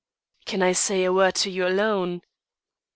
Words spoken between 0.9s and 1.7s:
a word to you